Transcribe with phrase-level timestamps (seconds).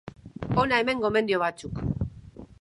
[0.61, 1.79] Hona hemen gomendio batzuk.